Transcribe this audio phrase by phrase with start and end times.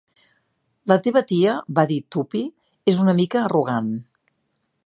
[0.91, 2.43] La teva tia", va dir Tuppy,
[2.93, 3.93] "és una mica arrogant.